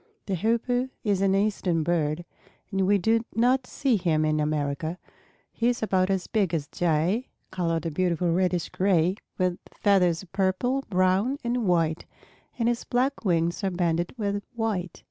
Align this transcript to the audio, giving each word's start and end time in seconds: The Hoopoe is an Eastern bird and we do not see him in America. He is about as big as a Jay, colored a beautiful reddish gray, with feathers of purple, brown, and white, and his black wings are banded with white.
The 0.25 0.33
Hoopoe 0.33 0.89
is 1.03 1.21
an 1.21 1.35
Eastern 1.35 1.83
bird 1.83 2.25
and 2.71 2.87
we 2.87 2.97
do 2.97 3.23
not 3.35 3.67
see 3.67 3.97
him 3.97 4.25
in 4.25 4.39
America. 4.39 4.97
He 5.51 5.67
is 5.69 5.83
about 5.83 6.09
as 6.09 6.25
big 6.25 6.55
as 6.55 6.65
a 6.65 6.75
Jay, 6.75 7.29
colored 7.51 7.85
a 7.85 7.91
beautiful 7.91 8.31
reddish 8.31 8.69
gray, 8.69 9.17
with 9.37 9.59
feathers 9.71 10.23
of 10.23 10.31
purple, 10.31 10.81
brown, 10.89 11.37
and 11.43 11.67
white, 11.67 12.07
and 12.57 12.67
his 12.67 12.83
black 12.83 13.23
wings 13.23 13.63
are 13.63 13.69
banded 13.69 14.15
with 14.17 14.41
white. 14.55 14.99